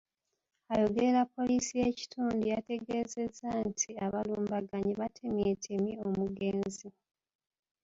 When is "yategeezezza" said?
2.53-3.49